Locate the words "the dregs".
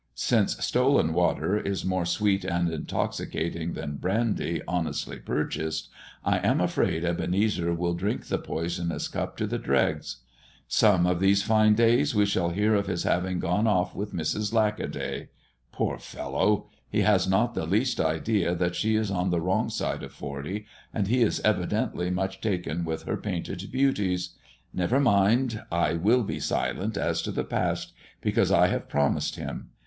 9.45-10.17